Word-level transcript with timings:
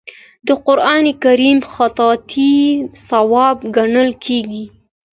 د 0.47 0.49
قران 0.65 1.05
کریم 1.23 1.59
خطاطي 1.71 2.53
ثواب 3.07 3.57
ګڼل 3.75 4.09
کیږي. 4.25 4.65